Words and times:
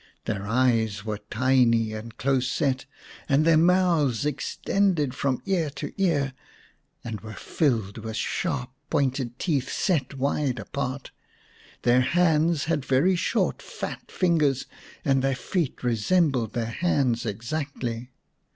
Their 0.25 0.47
eyes 0.47 1.05
were 1.05 1.19
tiny 1.29 1.93
and 1.93 2.17
close 2.17 2.47
set, 2.47 2.87
and 3.29 3.45
their 3.45 3.55
mouths 3.55 4.25
extended 4.25 5.13
from 5.13 5.43
ear 5.45 5.69
to 5.75 5.93
ear, 5.95 6.33
and 7.03 7.21
were 7.21 7.35
filled 7.35 7.99
with 7.99 8.15
sharp, 8.15 8.71
pointed 8.89 9.37
teeth 9.37 9.71
set 9.71 10.15
wide 10.17 10.57
apart. 10.57 11.11
Their 11.83 12.01
hands 12.01 12.63
had 12.65 12.83
very 12.83 13.15
short 13.15 13.61
fat 13.61 14.09
fingers, 14.09 14.65
and 15.05 15.21
their 15.23 15.35
feet 15.35 15.83
resembled 15.83 16.53
their 16.53 16.65
hands 16.65 17.23
exactly. 17.27 18.09